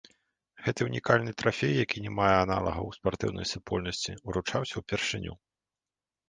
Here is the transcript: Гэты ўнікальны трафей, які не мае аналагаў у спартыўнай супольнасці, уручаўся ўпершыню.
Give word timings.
Гэты 0.67 0.81
ўнікальны 0.85 1.31
трафей, 1.41 1.73
які 1.83 2.01
не 2.05 2.13
мае 2.19 2.31
аналагаў 2.45 2.87
у 2.87 2.95
спартыўнай 2.97 3.47
супольнасці, 3.53 4.17
уручаўся 4.31 4.75
ўпершыню. 4.85 5.33